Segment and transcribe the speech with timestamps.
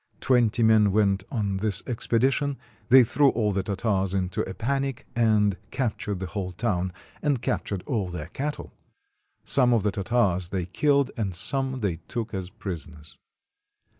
[0.19, 2.57] Twenty men went on this expedition;
[2.87, 7.83] they threw all the Tartars into a panic, and captured the whole town, and captured
[7.85, 8.73] all their cattle.
[9.45, 13.15] Some of the Tartars they killed, and some they took as prisoners.